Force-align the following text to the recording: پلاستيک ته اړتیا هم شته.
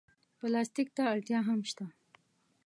پلاستيک 0.39 0.87
ته 0.97 1.01
اړتیا 1.13 1.39
هم 1.47 1.59
شته. 1.69 1.85